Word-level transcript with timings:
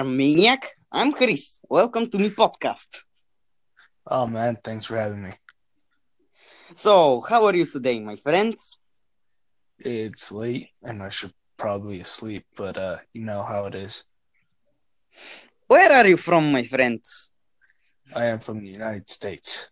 Maniac. 0.00 0.70
I'm 0.90 1.12
Chris. 1.12 1.60
Welcome 1.68 2.08
to 2.08 2.18
my 2.18 2.28
podcast. 2.28 3.04
Oh 4.06 4.26
man, 4.26 4.56
thanks 4.64 4.86
for 4.86 4.96
having 4.96 5.22
me. 5.22 5.32
So, 6.74 7.20
how 7.28 7.44
are 7.46 7.54
you 7.54 7.66
today, 7.66 8.00
my 8.00 8.16
friends? 8.16 8.76
It's 9.78 10.30
late 10.32 10.70
and 10.82 11.02
I 11.02 11.08
should 11.10 11.32
probably 11.56 12.00
asleep, 12.00 12.44
but 12.56 12.76
uh 12.78 12.98
you 13.12 13.22
know 13.22 13.42
how 13.42 13.66
it 13.66 13.74
is. 13.74 14.04
Where 15.66 15.92
are 15.92 16.06
you 16.06 16.16
from, 16.16 16.52
my 16.52 16.64
friends? 16.64 17.28
I 18.14 18.26
am 18.26 18.38
from 18.40 18.60
the 18.60 18.68
United 18.68 19.08
States. 19.08 19.70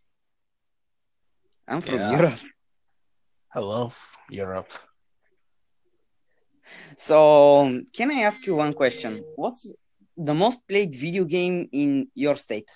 I'm 1.68 1.80
from 1.80 1.98
Yeah. 1.98 2.10
Europe. 2.10 2.40
Hello, 3.52 3.92
Europe. 4.28 4.72
So, 6.96 7.82
can 7.92 8.10
I 8.10 8.20
ask 8.22 8.46
you 8.46 8.54
one 8.56 8.72
question? 8.74 9.24
What's 9.36 9.72
the 10.24 10.34
most 10.34 10.66
played 10.68 10.94
video 10.94 11.24
game 11.24 11.68
in 11.72 12.08
your 12.14 12.36
state? 12.36 12.70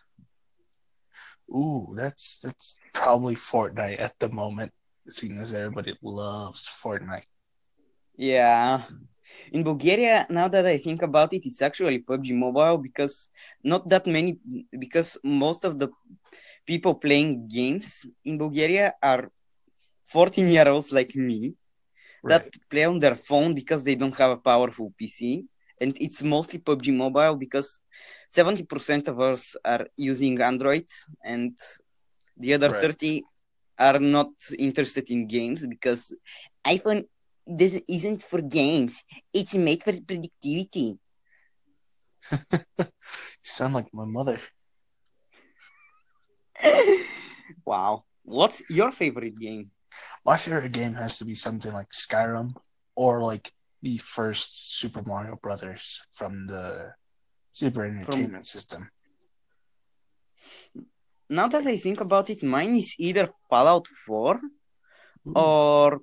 Ooh, 1.51 1.93
that's 1.95 2.39
that's 2.39 2.79
probably 2.93 3.37
Fortnite 3.37 4.01
at 4.01 4.19
the 4.19 4.29
moment, 4.29 4.73
seeing 5.09 5.39
as 5.39 5.53
everybody 5.53 5.93
loves 6.03 6.69
Fortnite. 6.83 7.29
Yeah. 8.17 8.85
In 9.53 9.63
Bulgaria, 9.63 10.27
now 10.31 10.49
that 10.49 10.65
I 10.65 10.79
think 10.79 11.03
about 11.03 11.33
it, 11.35 11.45
it's 11.45 11.61
actually 11.61 11.99
PUBG 11.99 12.33
Mobile 12.33 12.79
because 12.79 13.29
not 13.63 13.89
that 13.89 14.07
many, 14.07 14.39
because 14.79 15.19
most 15.23 15.65
of 15.65 15.79
the 15.79 15.89
people 16.67 16.95
playing 16.95 17.49
games 17.49 18.07
in 18.25 18.39
Bulgaria 18.39 18.95
are 19.03 19.31
14 20.07 20.49
year 20.49 20.69
olds 20.69 20.93
like 20.93 21.15
me 21.15 21.55
that 22.25 22.49
play 22.71 22.85
on 22.85 22.99
their 22.99 23.17
phone 23.17 23.55
because 23.55 23.85
they 23.85 23.95
don't 23.95 24.15
have 24.17 24.31
a 24.31 24.41
powerful 24.41 24.95
PC. 25.01 25.45
And 25.81 25.97
it's 26.01 26.23
mostly 26.23 26.59
PUBG 26.59 26.95
Mobile 26.97 27.37
because 27.37 27.81
70% 28.31 29.09
of 29.09 29.21
us 29.21 29.57
are 29.65 29.87
using 29.97 30.41
Android 30.41 30.87
and 31.25 31.57
the 32.37 32.55
other 32.55 32.71
Right. 32.71 32.83
30 32.83 33.23
are 33.79 33.99
not 33.99 34.33
interested 34.59 35.11
in 35.11 35.27
games 35.27 35.67
because 35.67 36.15
iPhone 36.67 37.05
this 37.47 37.81
isn't 37.89 38.23
for 38.23 38.41
games. 38.41 39.03
It's 39.33 39.55
made 39.55 39.83
for 39.83 39.93
productivity. 40.09 40.99
You 42.79 43.49
sound 43.51 43.75
like 43.75 43.93
my 43.93 44.05
mother. 44.07 44.41
wow. 47.65 48.05
What's 48.25 48.63
your 48.69 48.93
favorite 48.93 49.39
game? 49.39 49.71
My 50.25 50.37
favorite 50.37 50.73
game 50.73 50.95
has 50.95 51.19
to 51.19 51.25
be 51.25 51.35
something 51.35 51.73
like 51.73 51.91
Skyrim 51.91 52.55
or 52.95 53.23
like 53.23 53.53
the 53.85 53.99
first 53.99 54.79
Super 54.81 55.03
Mario 55.05 55.37
Brothers 55.37 56.01
from 56.13 56.47
the 56.47 56.95
Super 57.53 57.85
Entertainment 57.85 58.47
System. 58.47 58.89
Now 61.29 61.49
that 61.49 61.67
I 61.67 61.77
think 61.77 62.01
about 62.01 62.31
it, 62.31 62.43
mine 62.43 62.75
is 62.77 62.95
either 62.99 63.29
Fallout 63.51 63.87
4 64.07 64.41
Ooh. 65.29 65.33
or 65.37 66.01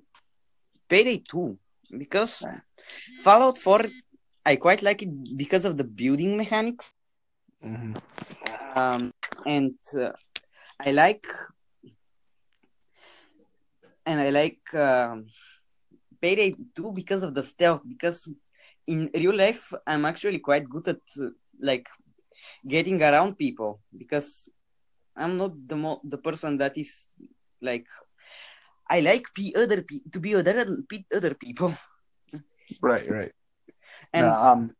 Payday 0.88 1.18
2 1.18 1.58
because 1.98 2.42
Yeah. 2.42 2.60
Fallout 3.24 3.58
4 3.58 3.86
I 4.44 4.56
quite 4.56 4.82
like 4.82 5.02
it 5.02 5.36
because 5.36 5.64
of 5.64 5.76
the 5.76 5.84
building 5.84 6.36
mechanics 6.36 6.94
Mhm. 7.62 7.94
um, 8.76 9.12
and 9.46 9.78
uh, 9.94 10.10
I 10.86 10.90
like 10.92 11.26
and 14.06 14.18
I 14.20 14.30
like 14.30 14.62
um, 14.74 15.26
Payday 16.22 16.54
2 16.76 16.92
because 16.92 17.22
of 17.26 17.34
the 17.34 17.42
stealth 17.42 17.82
because 17.86 18.30
in 18.86 19.10
real 19.14 19.36
life 19.36 19.72
I'm 19.86 20.04
actually 20.04 20.38
quite 20.38 20.68
good 20.68 20.86
at 20.88 21.02
like 21.60 21.86
getting 22.66 23.02
around 23.02 23.36
people 23.36 23.80
because 23.96 24.48
I'm 25.16 25.36
not 25.36 25.52
the 25.68 25.76
mo- 25.76 26.00
the 26.04 26.18
person 26.18 26.58
that 26.58 26.78
is 26.78 27.20
like 27.60 27.86
I 28.88 29.00
like 29.00 29.26
be 29.34 29.54
other 29.56 29.82
pe- 29.82 30.06
to 30.12 30.20
be 30.20 30.34
other 30.34 30.54
pe- 30.88 31.10
other 31.14 31.34
people 31.34 31.74
Right, 32.80 33.08
right. 33.10 33.32
and 34.12 34.26
no, 34.26 34.32
um, 34.32 34.76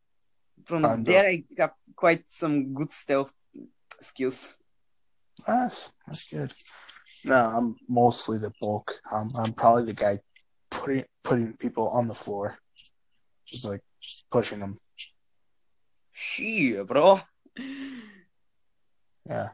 from 0.65 0.85
I'm 0.85 1.03
there 1.03 1.25
I 1.25 1.43
have 1.59 1.73
quite 1.95 2.23
some 2.29 2.73
good 2.73 2.91
stealth 2.91 3.33
skills. 4.01 4.53
that's 5.45 5.91
that's 6.07 6.23
good. 6.27 6.53
No, 7.25 7.35
I'm 7.35 7.75
mostly 7.87 8.37
the 8.37 8.51
bulk. 8.61 8.99
I'm 9.11 9.35
I'm 9.35 9.53
probably 9.53 9.85
the 9.85 9.93
guy 9.93 10.19
putting 10.69 11.05
putting 11.23 11.53
people 11.53 11.89
on 11.89 12.07
the 12.07 12.15
floor, 12.15 12.57
just 13.45 13.65
like 13.65 13.81
just 14.01 14.29
pushing 14.29 14.59
them. 14.59 14.79
Shit, 16.11 16.85
bro. 16.85 17.21
Yeah, 19.27 19.49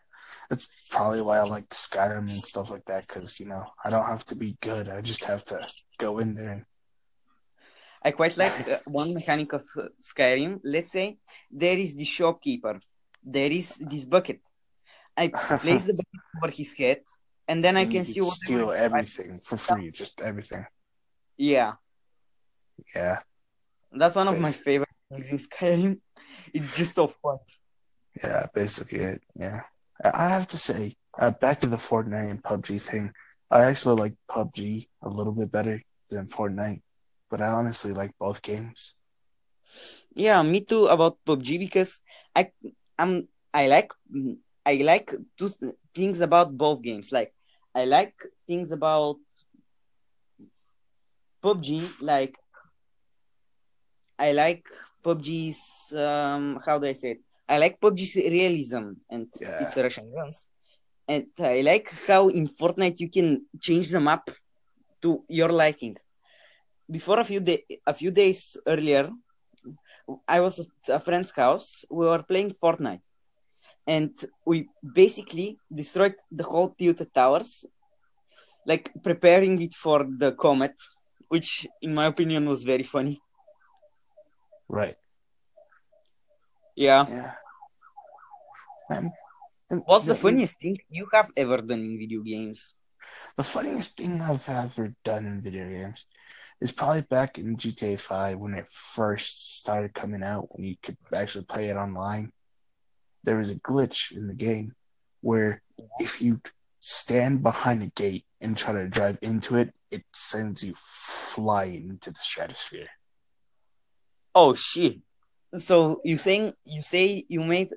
that's 0.50 0.90
probably 0.90 1.22
why 1.22 1.38
I 1.38 1.44
like 1.44 1.70
Skyrim 1.70 2.20
and 2.20 2.32
stuff 2.32 2.72
like 2.72 2.86
that. 2.86 3.08
Because 3.08 3.40
you 3.40 3.48
know 3.48 3.66
I 3.86 3.90
don't 3.90 4.06
have 4.06 4.26
to 4.26 4.36
be 4.36 4.58
good. 4.62 4.90
I 4.90 5.02
just 5.02 5.26
have 5.26 5.46
to 5.46 5.62
go 5.98 6.20
in 6.20 6.34
there 6.36 6.50
and 6.50 6.66
I 8.04 8.12
quite 8.12 8.38
like 8.38 8.68
uh, 8.68 8.78
one 8.86 9.14
mechanic 9.14 9.54
of 9.54 9.64
uh, 9.78 9.84
Skyrim. 10.02 10.60
Let's 10.64 10.92
say 10.92 11.18
there 11.52 11.78
is 11.78 11.96
the 11.96 12.06
shopkeeper, 12.06 12.80
there 13.24 13.52
is 13.52 13.78
this 13.78 14.06
bucket. 14.06 14.40
I 15.18 15.28
place 15.62 15.84
the 15.84 15.94
bucket 15.94 16.22
over 16.38 16.52
his 16.56 16.74
head, 16.74 17.02
and 17.48 17.64
then 17.64 17.76
I 17.76 17.86
can 17.86 18.06
see 18.06 18.22
what. 18.22 18.32
steal 18.32 18.72
everything 18.72 19.40
for 19.44 19.58
free, 19.58 19.92
just 19.92 20.22
everything. 20.22 20.66
Yeah, 21.40 21.78
Yeah, 22.96 23.22
that's 23.94 24.16
one 24.16 24.28
of 24.30 24.40
my 24.40 24.54
favorite 24.54 24.90
things 25.12 25.32
in 25.32 25.40
Skyrim. 25.40 26.00
It's 26.54 26.74
just 26.74 26.96
so 26.96 27.08
fun. 27.08 27.40
yeah, 28.24 28.48
basically 28.54 29.00
it. 29.02 29.24
Yeah, 29.36 29.62
I 30.04 30.30
have 30.30 30.48
to 30.50 30.58
say, 30.58 30.96
uh, 31.20 31.32
back 31.32 31.62
to 31.62 31.68
the 31.68 31.78
Fortnite 31.78 32.32
and 32.32 32.44
PUBG 32.44 32.82
thing. 32.82 33.14
I 33.52 33.66
actually 33.66 34.02
like 34.02 34.16
PUBG 34.32 34.88
a 35.04 35.10
little 35.10 35.34
bit 35.34 35.52
better 35.52 35.82
than 36.10 36.28
Fortnite, 36.28 36.82
but 37.32 37.42
I 37.42 37.48
honestly 37.50 37.94
like 37.94 38.14
both 38.20 38.42
games. 38.42 38.96
Yeah, 40.16 40.42
me 40.44 40.62
too 40.62 40.88
about 40.88 41.18
PUBG 41.26 41.60
because 41.60 42.02
I 42.36 42.52
I'm 42.98 43.28
I 43.54 43.68
like 43.68 43.92
I 44.66 44.76
like 44.84 45.14
two 45.38 45.50
th- 45.50 45.76
things 45.96 46.22
about 46.22 46.58
both 46.58 46.82
games. 46.82 47.12
Like 47.12 47.34
I 47.76 47.86
like 47.86 48.16
things 48.48 48.72
about 48.72 49.18
PUBG, 51.44 52.02
like 52.02 52.36
I 54.18 54.32
like 54.34 54.64
PUBG's 55.04 55.94
um 55.96 56.60
how 56.66 56.78
do 56.80 56.88
I 56.88 56.94
say 56.94 57.12
it? 57.12 57.22
I 57.48 57.58
like 57.58 57.80
PUBG's 57.80 58.16
realism 58.16 58.86
and 59.10 59.28
Yeah. 59.42 59.62
its 59.64 59.78
Russian 59.78 60.12
guns. 60.14 60.48
And 61.08 61.26
I 61.40 61.62
like 61.62 61.88
how 62.08 62.30
in 62.30 62.48
Fortnite 62.48 63.00
you 63.00 63.10
can 63.10 63.46
change 63.60 63.90
the 63.90 64.00
map 64.00 64.30
to 65.02 65.24
your 65.28 65.52
liking. 65.52 65.96
Before 66.90 67.20
a 67.20 67.24
few 67.24 67.40
day 67.40 67.60
a 67.88 67.94
few 67.94 68.12
days 68.12 68.58
earlier, 68.68 69.10
I 70.28 70.40
was 70.42 70.60
at 70.60 70.96
a 70.98 71.00
friend's 71.00 71.32
house. 71.32 71.86
We 71.90 72.06
were 72.06 72.24
playing 72.24 72.52
Fortnite, 72.62 73.02
and 73.88 74.12
we 74.46 74.68
basically 75.04 75.58
destroyed 75.82 76.16
the 76.32 76.44
whole 76.44 76.70
tilted 76.78 77.14
towers, 77.14 77.66
like 78.66 78.92
preparing 79.04 79.62
it 79.62 79.74
for 79.76 80.00
the 80.22 80.32
comet, 80.34 80.74
which, 81.30 81.66
in 81.82 81.94
my 81.94 82.06
opinion, 82.08 82.48
was 82.48 82.64
very 82.64 82.84
funny. 82.84 83.22
Right. 84.68 84.98
Yeah. 86.76 87.06
Yeah. 87.10 87.32
Um, 88.92 89.12
and 89.70 89.82
What's 89.86 90.06
the 90.06 90.14
the- 90.14 90.20
funniest 90.20 90.54
thing 90.62 90.78
you 90.90 91.08
have 91.14 91.32
ever 91.38 91.58
done 91.58 91.80
in 91.80 91.98
video 91.98 92.22
games? 92.22 92.74
The 93.38 93.44
funniest 93.44 93.98
thing 93.98 94.22
I've 94.22 94.48
ever 94.48 94.94
done 95.04 95.26
in 95.26 95.42
video 95.42 95.68
games 95.68 96.06
is 96.62 96.72
probably 96.72 97.02
back 97.02 97.40
in 97.40 97.58
GTA 97.58 98.00
5 98.00 98.38
when 98.38 98.54
it 98.54 98.68
first 98.70 99.58
started 99.58 99.94
coming 99.94 100.22
out, 100.24 100.48
when 100.52 100.66
you 100.66 100.76
could 100.82 100.98
actually 101.14 101.46
play 101.46 101.70
it 101.70 101.76
online. 101.78 102.32
There 103.24 103.38
was 103.38 103.50
a 103.50 103.56
glitch 103.56 104.12
in 104.12 104.28
the 104.28 104.34
game 104.36 104.74
where 105.22 105.62
if 106.00 106.22
you 106.22 106.42
stand 106.80 107.42
behind 107.44 107.82
a 107.84 107.88
gate 107.88 108.26
and 108.42 108.56
try 108.58 108.74
to 108.74 108.88
drive 108.88 109.18
into 109.22 109.56
it, 109.56 109.74
it 109.92 110.04
sends 110.14 110.64
you 110.64 110.74
flying 110.76 111.90
into 111.90 112.12
the 112.12 112.20
stratosphere. 112.20 112.90
Oh 114.36 114.54
shit! 114.56 115.00
So 115.58 116.02
you 116.04 116.18
saying 116.18 116.54
you 116.66 116.82
say 116.82 117.26
you 117.28 117.42
made 117.42 117.74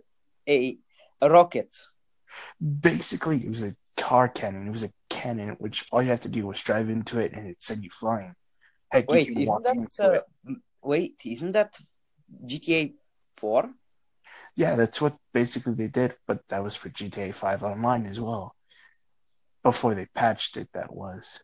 a, 0.48 0.78
a 1.20 1.30
rocket? 1.30 1.74
Basically, 2.60 3.38
it 3.38 3.48
was 3.48 3.62
a 3.62 3.74
car 3.96 4.28
cannon. 4.28 4.68
It 4.68 4.72
was 4.72 4.84
a 4.84 4.92
cannon, 5.08 5.56
which 5.58 5.86
all 5.90 6.02
you 6.02 6.10
have 6.10 6.20
to 6.20 6.28
do 6.28 6.46
was 6.46 6.60
drive 6.62 6.90
into 6.90 7.18
it 7.18 7.32
and 7.32 7.46
it 7.46 7.62
sent 7.62 7.82
you 7.82 7.90
flying. 7.90 8.34
Heck, 8.90 9.08
Wait, 9.08 9.28
you 9.28 9.42
isn't 9.42 9.62
that 9.62 10.24
uh, 10.46 10.52
wait? 10.82 11.16
Isn't 11.24 11.52
that 11.52 11.78
GTA 12.44 12.92
Four? 13.36 13.70
Yeah, 14.54 14.76
that's 14.76 15.00
what 15.00 15.16
basically 15.32 15.74
they 15.74 15.88
did, 15.88 16.14
but 16.26 16.40
that 16.48 16.62
was 16.62 16.76
for 16.76 16.90
GTA 16.90 17.34
5 17.34 17.62
Online 17.62 18.06
as 18.06 18.20
well. 18.20 18.54
Before 19.62 19.94
they 19.94 20.06
patched 20.14 20.56
it, 20.56 20.68
that 20.74 20.92
was. 20.92 21.40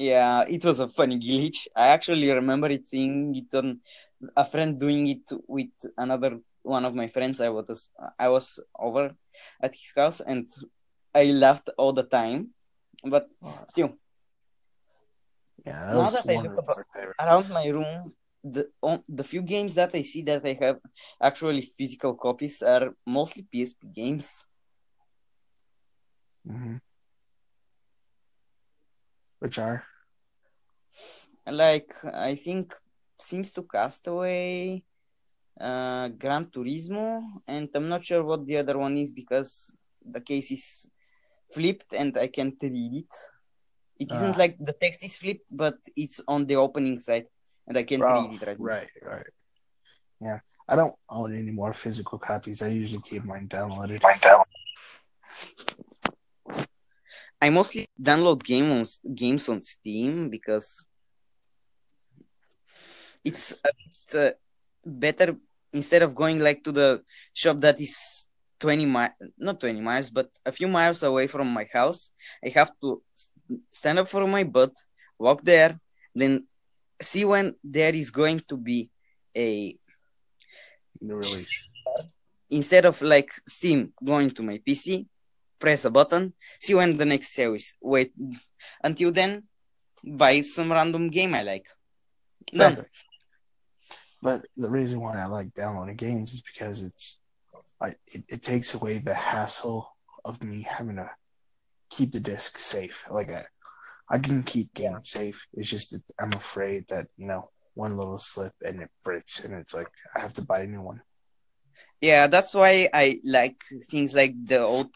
Yeah, 0.00 0.44
it 0.48 0.64
was 0.64 0.80
a 0.80 0.88
funny 0.88 1.18
glitch. 1.20 1.68
I 1.76 1.88
actually 1.88 2.30
remember 2.30 2.68
it 2.68 2.86
seeing 2.86 3.34
it 3.36 3.54
on 3.54 3.80
a 4.34 4.44
friend 4.46 4.80
doing 4.80 5.08
it 5.08 5.24
with 5.46 5.74
another 5.98 6.40
one 6.62 6.84
of 6.86 6.94
my 6.94 7.08
friends. 7.08 7.40
I 7.40 7.50
was 7.50 7.90
I 8.18 8.28
was 8.28 8.58
over 8.78 9.14
at 9.62 9.72
his 9.74 9.92
house 9.94 10.20
and 10.20 10.48
I 11.14 11.24
laughed 11.26 11.68
all 11.76 11.92
the 11.92 12.04
time. 12.04 12.54
But 13.04 13.28
still, 13.68 13.98
Yeah, 15.66 15.86
that 15.86 15.94
Now 15.94 16.02
was 16.04 16.12
that 16.14 16.28
I 16.28 16.36
look 16.42 16.56
of 16.58 16.68
around 17.20 17.48
my 17.50 17.66
room, 17.68 18.12
the 18.42 18.70
on, 18.82 19.04
the 19.08 19.24
few 19.24 19.42
games 19.42 19.74
that 19.74 19.94
I 19.94 20.02
see 20.02 20.22
that 20.22 20.44
I 20.46 20.54
have 20.64 20.80
actually 21.22 21.62
physical 21.78 22.14
copies 22.14 22.62
are 22.62 22.94
mostly 23.06 23.42
PSP 23.52 23.88
games. 23.92 24.46
hmm 26.46 26.76
Which 29.40 29.58
are 29.58 29.84
Like 31.50 31.92
I 32.04 32.34
think 32.36 32.74
Sims 33.18 33.52
2 33.52 33.62
Castaway, 33.64 34.82
uh, 35.60 36.08
Gran 36.08 36.46
Turismo, 36.46 37.22
and 37.46 37.68
I'm 37.74 37.88
not 37.88 38.04
sure 38.04 38.24
what 38.24 38.46
the 38.46 38.56
other 38.58 38.78
one 38.78 38.96
is 38.96 39.10
because 39.10 39.72
the 40.04 40.20
case 40.20 40.50
is 40.52 40.86
flipped 41.52 41.92
and 41.92 42.16
I 42.16 42.28
can't 42.28 42.56
read 42.62 43.04
it. 43.04 43.14
It 43.98 44.12
isn't 44.12 44.36
Ah. 44.36 44.38
like 44.38 44.56
the 44.58 44.72
text 44.72 45.04
is 45.04 45.16
flipped, 45.16 45.54
but 45.54 45.76
it's 45.96 46.20
on 46.26 46.46
the 46.46 46.56
opening 46.56 46.98
side 46.98 47.26
and 47.66 47.76
I 47.76 47.82
can't 47.82 48.02
read 48.02 48.40
it 48.40 48.46
right 48.46 48.58
now. 48.58 48.64
right, 48.64 48.90
right. 49.02 49.26
Yeah, 50.20 50.40
I 50.68 50.76
don't 50.76 50.94
own 51.08 51.34
any 51.34 51.50
more 51.50 51.72
physical 51.72 52.18
copies. 52.18 52.62
I 52.62 52.68
usually 52.68 53.02
keep 53.02 53.24
mine 53.24 53.48
downloaded. 53.48 54.00
I 57.42 57.48
mostly 57.48 57.86
download 58.00 58.42
game 58.44 58.70
on, 58.70 58.84
games 59.14 59.48
on 59.48 59.60
Steam 59.62 60.28
because 60.28 60.84
it's 63.24 63.60
a 63.64 63.70
bit 63.76 64.14
uh, 64.14 64.30
better 64.84 65.36
instead 65.72 66.02
of 66.02 66.14
going 66.14 66.38
like 66.40 66.64
to 66.64 66.72
the 66.72 67.02
shop 67.32 67.60
that 67.60 67.80
is 67.80 68.26
20 68.60 68.86
miles, 68.86 69.12
not 69.38 69.60
20 69.60 69.80
miles, 69.80 70.10
but 70.10 70.28
a 70.44 70.52
few 70.52 70.68
miles 70.68 71.02
away 71.02 71.26
from 71.26 71.48
my 71.48 71.66
house. 71.72 72.10
I 72.44 72.50
have 72.50 72.70
to 72.80 73.02
stand 73.70 73.98
up 73.98 74.08
for 74.08 74.26
my 74.26 74.44
butt, 74.44 74.72
walk 75.18 75.42
there, 75.42 75.80
then 76.14 76.46
see 77.00 77.24
when 77.24 77.54
there 77.64 77.94
is 77.94 78.10
going 78.10 78.40
to 78.48 78.56
be 78.56 78.90
a 79.36 79.76
release. 81.00 81.68
instead 82.50 82.84
of 82.84 83.00
like 83.00 83.30
Steam 83.48 83.92
going 84.04 84.30
to 84.32 84.42
my 84.42 84.60
PC, 84.66 85.06
press 85.58 85.84
a 85.84 85.90
button, 85.90 86.34
see 86.60 86.74
when 86.74 86.96
the 86.96 87.06
next 87.06 87.32
sale 87.32 87.54
is. 87.54 87.74
Wait 87.80 88.12
until 88.84 89.10
then, 89.12 89.44
buy 90.04 90.40
some 90.42 90.70
random 90.70 91.08
game 91.08 91.34
I 91.34 91.42
like. 91.42 91.66
Done. 92.52 92.72
Exactly. 92.72 93.09
But 94.22 94.46
the 94.56 94.70
reason 94.70 95.00
why 95.00 95.18
I 95.18 95.26
like 95.26 95.54
downloading 95.54 95.96
games 95.96 96.32
is 96.32 96.42
because 96.42 96.82
it's 96.82 97.20
I 97.80 97.94
it, 98.06 98.24
it 98.28 98.42
takes 98.42 98.74
away 98.74 98.98
the 98.98 99.14
hassle 99.14 99.96
of 100.24 100.42
me 100.42 100.62
having 100.62 100.96
to 100.96 101.10
keep 101.88 102.12
the 102.12 102.20
disc 102.20 102.58
safe. 102.58 103.04
Like 103.10 103.30
I, 103.30 103.46
I 104.08 104.18
can 104.18 104.42
keep 104.42 104.74
games 104.74 105.10
safe. 105.10 105.46
It's 105.54 105.70
just 105.70 105.92
that 105.92 106.02
I'm 106.20 106.32
afraid 106.32 106.86
that 106.88 107.06
you 107.16 107.26
know 107.26 107.50
one 107.74 107.96
little 107.96 108.18
slip 108.18 108.52
and 108.62 108.82
it 108.82 108.90
breaks, 109.04 109.44
and 109.44 109.54
it's 109.54 109.74
like 109.74 109.88
I 110.14 110.20
have 110.20 110.34
to 110.34 110.44
buy 110.44 110.60
a 110.60 110.66
new 110.66 110.82
one. 110.82 111.00
Yeah, 112.00 112.26
that's 112.26 112.54
why 112.54 112.88
I 112.92 113.20
like 113.24 113.56
things 113.90 114.14
like 114.14 114.34
the 114.44 114.60
old 114.60 114.88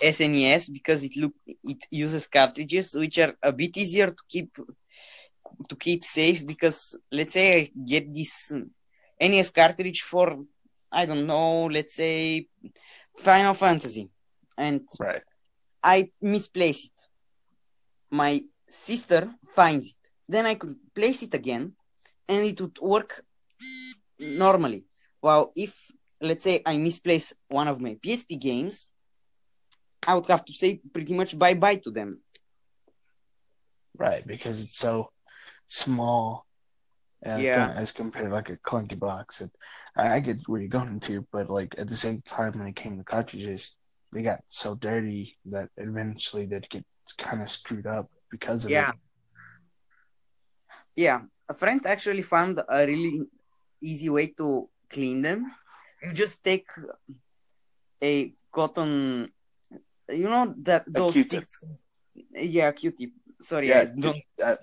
SNES 0.00 0.72
because 0.72 1.04
it 1.04 1.16
look 1.16 1.34
it 1.46 1.78
uses 1.90 2.26
cartridges 2.26 2.94
which 2.94 3.18
are 3.18 3.34
a 3.42 3.52
bit 3.52 3.76
easier 3.76 4.08
to 4.08 4.22
keep 4.28 4.50
to 5.64 5.76
keep 5.76 6.04
safe 6.04 6.44
because 6.46 6.98
let's 7.10 7.34
say 7.34 7.46
I 7.58 7.70
get 7.92 8.12
this 8.14 8.52
uh, 8.54 8.60
NES 9.20 9.50
cartridge 9.50 10.02
for 10.02 10.44
I 10.92 11.06
don't 11.06 11.26
know, 11.26 11.66
let's 11.66 11.94
say 11.94 12.46
Final 13.18 13.54
Fantasy 13.54 14.10
and 14.56 14.82
Right. 14.98 15.22
I 15.82 16.10
misplace 16.20 16.84
it. 16.86 17.08
My 18.10 18.42
sister 18.68 19.34
finds 19.54 19.88
it. 19.90 19.96
Then 20.28 20.46
I 20.46 20.54
could 20.54 20.76
place 20.94 21.22
it 21.22 21.34
again 21.34 21.74
and 22.28 22.44
it 22.44 22.60
would 22.60 22.78
work 22.80 23.24
normally. 24.18 24.84
While 25.20 25.52
if, 25.56 25.90
let's 26.20 26.44
say, 26.44 26.62
I 26.66 26.76
misplace 26.78 27.32
one 27.48 27.68
of 27.68 27.80
my 27.80 27.96
PSP 28.02 28.36
games, 28.36 28.88
I 30.06 30.14
would 30.14 30.26
have 30.28 30.44
to 30.44 30.52
say 30.54 30.80
pretty 30.92 31.12
much 31.14 31.38
bye 31.38 31.54
bye 31.54 31.76
to 31.76 31.90
them. 31.90 32.20
Right, 33.96 34.26
because 34.26 34.62
it's 34.64 34.76
so 34.78 35.10
small 35.72 36.44
as, 37.22 37.40
Yeah. 37.42 37.72
as 37.74 37.92
compared 37.92 38.28
to 38.28 38.34
like 38.34 38.50
a 38.50 38.58
clunky 38.58 38.98
box. 38.98 39.40
And 39.40 39.50
I, 39.96 40.16
I 40.16 40.20
get 40.20 40.46
where 40.46 40.60
you're 40.60 40.68
going 40.80 41.00
to, 41.08 41.26
but 41.32 41.48
like 41.48 41.74
at 41.78 41.88
the 41.88 41.96
same 41.96 42.20
time, 42.22 42.52
when 42.58 42.66
it 42.68 42.76
came 42.76 42.98
to 42.98 43.04
cartridges, 43.04 43.62
they 44.12 44.22
got 44.22 44.40
so 44.48 44.74
dirty 44.74 45.38
that 45.46 45.70
eventually 45.78 46.44
they'd 46.44 46.68
get 46.68 46.84
kind 47.16 47.40
of 47.42 47.48
screwed 47.50 47.86
up 47.86 48.10
because 48.30 48.64
of 48.66 48.70
Yeah. 48.70 48.90
it. 48.90 48.96
Yeah, 50.94 51.04
Yeah. 51.04 51.20
a 51.48 51.54
friend 51.54 51.80
actually 51.86 52.22
found 52.22 52.60
a 52.60 52.86
really 52.86 53.22
easy 53.80 54.10
way 54.10 54.26
to 54.38 54.68
clean 54.90 55.22
them. 55.22 55.40
You 56.02 56.12
just 56.12 56.44
take 56.44 56.68
a 58.02 58.34
cotton, 58.52 59.32
you 60.10 60.28
know 60.28 60.54
that 60.68 60.84
those 60.86 61.16
sticks. 61.16 61.64
Yeah, 62.34 62.72
Q-tip. 62.72 63.10
Sorry, 63.40 63.72
I 63.72 63.86
don't. 63.86 64.18
uh, 64.42 64.56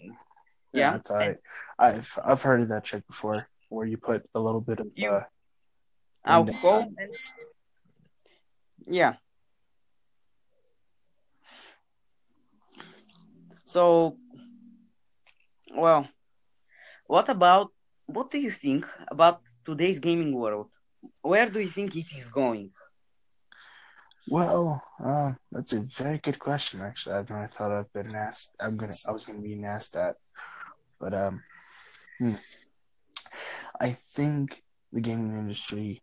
Yeah. 0.73 0.99
yeah, 1.09 1.15
right. 1.15 1.37
I've 1.77 2.19
I've 2.23 2.41
heard 2.41 2.61
of 2.61 2.69
that 2.69 2.83
trick 2.83 3.05
before, 3.07 3.47
where 3.69 3.87
you 3.87 3.97
put 3.97 4.23
a 4.35 4.39
little 4.39 4.61
bit 4.61 4.79
of 4.79 4.87
You- 4.95 5.09
uh, 5.09 5.23
alcohol. 6.25 6.91
And... 6.97 7.11
Yeah. 8.87 9.13
So, 13.65 14.17
well, 15.75 16.07
what 17.05 17.29
about 17.29 17.71
what 18.07 18.31
do 18.31 18.39
you 18.39 18.51
think 18.51 18.85
about 19.07 19.41
today's 19.63 19.99
gaming 19.99 20.33
world? 20.33 20.67
Where 21.21 21.47
do 21.49 21.59
you 21.59 21.67
think 21.67 21.95
it 21.95 22.07
is 22.17 22.27
going? 22.27 22.71
Well, 24.27 24.83
uh, 25.03 25.33
that's 25.51 25.73
a 25.73 25.81
very 25.81 26.19
good 26.19 26.37
question. 26.37 26.81
Actually, 26.81 27.15
I've 27.15 27.29
never 27.29 27.47
thought 27.47 27.71
I've 27.71 27.93
been 27.93 28.13
asked. 28.15 28.51
I'm 28.59 28.77
gonna. 28.77 28.93
I 29.07 29.11
was 29.11 29.25
gonna 29.25 29.41
be 29.41 29.63
asked 29.63 29.93
that, 29.93 30.17
but 30.99 31.13
um, 31.13 31.43
hmm. 32.17 32.33
I 33.79 33.91
think 34.13 34.61
the 34.91 35.01
gaming 35.01 35.37
industry, 35.37 36.01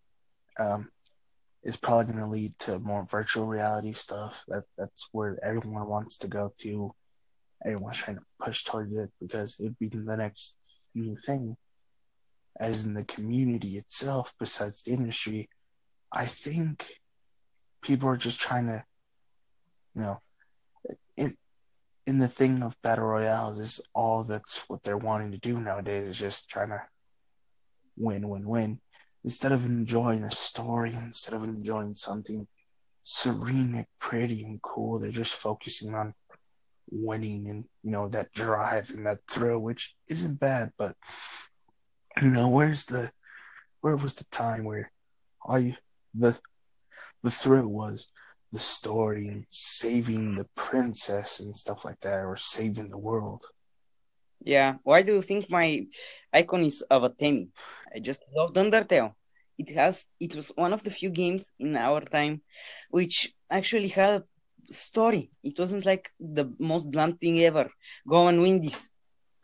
um, 0.58 0.88
is 1.66 1.76
probably 1.76 2.12
gonna 2.12 2.30
lead 2.30 2.56
to 2.60 2.78
more 2.78 3.04
virtual 3.04 3.46
reality 3.46 3.92
stuff. 3.92 4.44
That 4.46 4.62
that's 4.78 5.08
where 5.10 5.36
everyone 5.44 5.88
wants 5.88 6.18
to 6.18 6.28
go 6.28 6.52
to. 6.58 6.94
Everyone's 7.64 7.98
trying 7.98 8.18
to 8.18 8.22
push 8.40 8.62
towards 8.62 8.96
it 8.96 9.10
because 9.20 9.56
it'd 9.58 9.78
be 9.78 9.88
the 9.88 10.16
next 10.16 10.56
new 10.94 11.16
thing. 11.16 11.56
As 12.58 12.84
in 12.84 12.94
the 12.94 13.02
community 13.02 13.78
itself, 13.78 14.32
besides 14.38 14.82
the 14.82 14.92
industry, 14.92 15.48
I 16.12 16.26
think 16.26 16.86
people 17.82 18.08
are 18.08 18.16
just 18.16 18.38
trying 18.38 18.66
to, 18.66 18.84
you 19.94 20.02
know, 20.02 20.20
in 22.06 22.18
the 22.18 22.28
thing 22.28 22.62
of 22.62 22.80
battle 22.82 23.06
royales 23.06 23.58
is 23.58 23.80
all 23.94 24.22
that's 24.22 24.68
what 24.68 24.82
they're 24.84 24.96
wanting 24.96 25.32
to 25.32 25.38
do 25.38 25.60
nowadays 25.60 26.08
is 26.08 26.18
just 26.18 26.48
trying 26.48 26.68
to 26.68 26.82
win, 27.96 28.28
win, 28.28 28.46
win, 28.46 28.80
instead 29.24 29.52
of 29.52 29.64
enjoying 29.64 30.22
a 30.22 30.30
story, 30.30 30.94
instead 30.94 31.34
of 31.34 31.42
enjoying 31.42 31.94
something 31.94 32.46
serene 33.02 33.74
and 33.74 33.86
pretty 33.98 34.44
and 34.44 34.62
cool. 34.62 34.98
They're 34.98 35.10
just 35.10 35.34
focusing 35.34 35.94
on 35.94 36.14
winning 36.90 37.48
and 37.48 37.64
you 37.82 37.90
know 37.90 38.08
that 38.08 38.32
drive 38.32 38.90
and 38.90 39.06
that 39.06 39.18
thrill, 39.28 39.58
which 39.58 39.94
isn't 40.08 40.38
bad, 40.38 40.72
but 40.78 40.94
you 42.22 42.30
know 42.30 42.48
where's 42.48 42.84
the 42.84 43.10
where 43.80 43.96
was 43.96 44.14
the 44.14 44.24
time 44.30 44.64
where 44.64 44.92
all 45.42 45.58
you 45.58 45.74
the 46.14 46.38
the 47.22 47.30
thrill 47.30 47.66
was 47.66 48.08
the 48.52 48.58
story 48.58 49.28
and 49.28 49.44
saving 49.50 50.34
the 50.36 50.46
princess 50.54 51.40
and 51.40 51.56
stuff 51.56 51.84
like 51.84 52.00
that, 52.00 52.20
or 52.24 52.36
saving 52.36 52.88
the 52.88 52.98
world. 52.98 53.44
Yeah, 54.40 54.74
why 54.84 55.02
do 55.02 55.14
you 55.14 55.22
think 55.22 55.50
my 55.50 55.86
icon 56.32 56.64
is 56.64 56.82
of 56.82 57.04
a 57.04 57.10
Temmie? 57.10 57.48
I 57.94 57.98
just 57.98 58.22
loved 58.34 58.56
Undertale. 58.56 59.14
It 59.58 59.70
has 59.70 60.06
it 60.20 60.34
was 60.34 60.48
one 60.54 60.72
of 60.72 60.82
the 60.82 60.90
few 60.90 61.10
games 61.10 61.50
in 61.58 61.76
our 61.76 62.00
time 62.02 62.42
which 62.90 63.32
actually 63.50 63.88
had 63.88 64.22
a 64.22 64.72
story. 64.72 65.30
It 65.42 65.58
wasn't 65.58 65.86
like 65.86 66.10
the 66.20 66.52
most 66.58 66.90
blunt 66.90 67.20
thing 67.20 67.40
ever. 67.40 67.70
Go 68.06 68.28
and 68.28 68.40
win 68.40 68.60
this. 68.60 68.90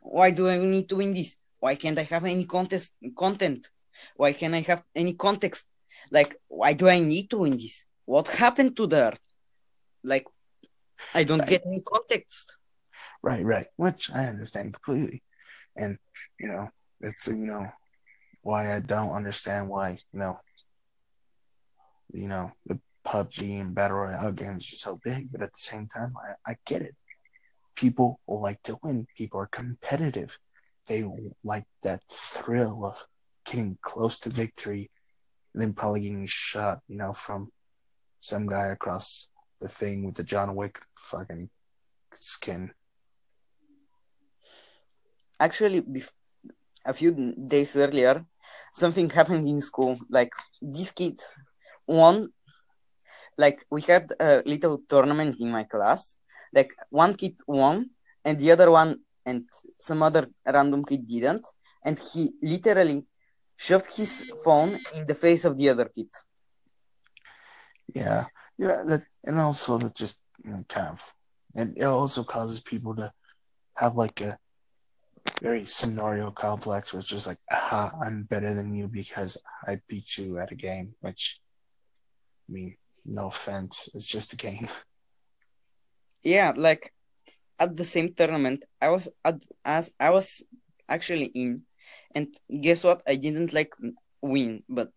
Why 0.00 0.30
do 0.30 0.48
I 0.48 0.58
need 0.58 0.88
to 0.90 0.96
win 0.96 1.14
this? 1.14 1.36
Why 1.60 1.76
can't 1.76 1.98
I 1.98 2.02
have 2.02 2.24
any 2.24 2.44
contest 2.44 2.92
content? 3.16 3.68
Why 4.16 4.32
can't 4.32 4.54
I 4.54 4.60
have 4.60 4.82
any 4.94 5.14
context? 5.14 5.66
Like, 6.10 6.36
why 6.48 6.74
do 6.74 6.88
I 6.88 6.98
need 6.98 7.30
to 7.30 7.38
win 7.38 7.56
this? 7.56 7.84
What 8.04 8.28
happened 8.28 8.76
to 8.76 8.86
the 8.86 8.96
earth? 8.96 9.18
Like, 10.02 10.26
I 11.14 11.24
don't 11.24 11.46
get 11.46 11.62
any 11.66 11.82
context. 11.82 12.56
Right, 13.22 13.44
right. 13.44 13.66
Which 13.76 14.10
I 14.10 14.26
understand 14.26 14.74
completely. 14.74 15.22
And, 15.76 15.98
you 16.38 16.48
know, 16.48 16.68
it's, 17.00 17.28
you 17.28 17.46
know, 17.46 17.66
why 18.42 18.74
I 18.74 18.80
don't 18.80 19.10
understand 19.10 19.68
why, 19.68 19.98
you 20.12 20.18
know, 20.18 20.40
you 22.12 22.28
know, 22.28 22.52
the 22.66 22.78
PUBG 23.06 23.60
and 23.60 23.74
Battle 23.74 23.98
Royale 23.98 24.32
games 24.32 24.72
are 24.72 24.76
so 24.76 25.00
big, 25.02 25.30
but 25.32 25.42
at 25.42 25.52
the 25.52 25.58
same 25.58 25.88
time, 25.88 26.14
I, 26.46 26.52
I 26.52 26.56
get 26.66 26.82
it. 26.82 26.94
People 27.74 28.20
like 28.28 28.62
to 28.64 28.78
win. 28.82 29.06
People 29.16 29.40
are 29.40 29.46
competitive. 29.46 30.38
They 30.86 31.04
like 31.42 31.64
that 31.82 32.02
thrill 32.10 32.84
of 32.84 33.06
getting 33.46 33.78
close 33.82 34.18
to 34.20 34.28
victory 34.30 34.90
and 35.54 35.62
then 35.62 35.72
probably 35.72 36.00
getting 36.00 36.26
shot, 36.26 36.80
you 36.88 36.96
know, 36.96 37.12
from 37.12 37.50
some 38.22 38.46
guy 38.46 38.68
across 38.68 39.28
the 39.60 39.68
thing 39.68 40.06
with 40.06 40.14
the 40.14 40.22
John 40.22 40.54
Wick 40.54 40.78
fucking 40.96 41.50
skin. 42.14 42.70
Actually, 45.38 45.82
a 46.86 46.92
few 46.92 47.34
days 47.36 47.76
earlier, 47.76 48.24
something 48.72 49.10
happened 49.10 49.48
in 49.48 49.60
school. 49.60 49.98
Like 50.08 50.32
this 50.60 50.92
kid 50.92 51.20
won. 51.86 52.30
Like 53.36 53.66
we 53.70 53.82
had 53.82 54.12
a 54.20 54.42
little 54.46 54.80
tournament 54.88 55.36
in 55.40 55.50
my 55.50 55.64
class. 55.64 56.16
Like 56.54 56.70
one 56.90 57.14
kid 57.14 57.36
won, 57.46 57.90
and 58.24 58.38
the 58.38 58.52
other 58.52 58.70
one 58.70 59.00
and 59.26 59.44
some 59.80 60.02
other 60.02 60.28
random 60.46 60.84
kid 60.84 61.06
didn't, 61.06 61.46
and 61.84 61.98
he 61.98 62.30
literally 62.42 63.04
shoved 63.56 63.96
his 63.96 64.24
phone 64.44 64.78
in 64.94 65.06
the 65.06 65.14
face 65.14 65.44
of 65.44 65.56
the 65.58 65.70
other 65.70 65.86
kid. 65.86 66.08
Yeah, 67.94 68.26
yeah, 68.58 68.82
that, 68.86 69.02
and 69.24 69.38
also 69.38 69.78
that 69.78 69.94
just 69.94 70.18
you 70.44 70.50
know, 70.50 70.64
kind 70.68 70.88
of, 70.88 71.14
and 71.54 71.76
it 71.76 71.84
also 71.84 72.24
causes 72.24 72.60
people 72.60 72.94
to 72.96 73.12
have 73.76 73.96
like 73.96 74.20
a 74.20 74.38
very 75.40 75.66
scenario 75.66 76.30
complex 76.30 76.92
where 76.92 77.00
it's 77.00 77.08
just 77.08 77.26
like, 77.26 77.38
aha, 77.50 77.92
I'm 78.04 78.24
better 78.24 78.54
than 78.54 78.74
you 78.74 78.88
because 78.88 79.36
I 79.66 79.80
beat 79.88 80.18
you 80.18 80.38
at 80.38 80.52
a 80.52 80.54
game, 80.54 80.94
which, 81.00 81.40
I 82.48 82.52
mean, 82.52 82.76
no 83.04 83.26
offense, 83.26 83.88
it's 83.94 84.06
just 84.06 84.32
a 84.32 84.36
game. 84.36 84.68
Yeah, 86.24 86.52
like 86.54 86.92
at 87.58 87.76
the 87.76 87.84
same 87.84 88.14
tournament, 88.14 88.62
I 88.80 88.90
was 88.90 89.08
at, 89.24 89.42
as 89.64 89.90
I 89.98 90.10
was 90.10 90.44
actually 90.88 91.24
in, 91.34 91.62
and 92.14 92.28
guess 92.60 92.84
what? 92.84 93.02
I 93.08 93.16
didn't 93.16 93.52
like 93.52 93.72
win, 94.20 94.62
but 94.68 94.90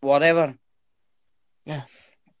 whatever. 0.00 0.54
Yeah. 1.64 1.82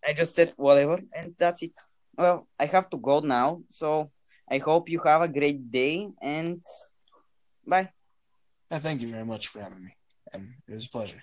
I 0.06 0.12
just 0.12 0.34
said 0.34 0.52
whatever, 0.56 1.00
and 1.14 1.34
that's 1.38 1.62
it. 1.62 1.72
Well, 2.16 2.48
I 2.58 2.66
have 2.66 2.90
to 2.90 2.98
go 2.98 3.20
now, 3.20 3.62
so 3.70 4.10
I 4.50 4.58
hope 4.58 4.88
you 4.88 5.00
have 5.00 5.22
a 5.22 5.28
great 5.28 5.70
day 5.70 6.08
and 6.20 6.62
Bye. 7.66 7.90
thank 8.70 9.00
you 9.00 9.12
very 9.12 9.24
much 9.24 9.48
for 9.48 9.60
having 9.62 9.84
me. 9.84 9.96
And 10.32 10.54
it 10.68 10.74
was 10.74 10.86
a 10.86 10.90
pleasure. 10.90 11.22